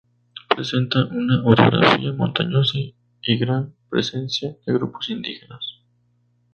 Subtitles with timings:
[0.49, 5.75] Presentan una orografía montañosa y gran presencia de grupos indígenas.